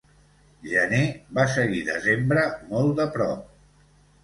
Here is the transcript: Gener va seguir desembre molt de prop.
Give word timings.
Gener 0.69 1.01
va 1.39 1.45
seguir 1.57 1.83
desembre 1.91 2.49
molt 2.73 2.97
de 3.03 3.09
prop. 3.21 3.49